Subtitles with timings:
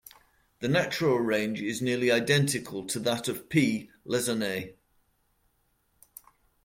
[0.61, 3.91] The natural range is nearly identical to that of "P.
[4.03, 4.73] lessonae".